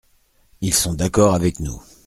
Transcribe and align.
Ils 0.61 0.73
sont 0.73 0.95
d’accord 0.95 1.35
avec 1.35 1.59
nous. 1.59 1.79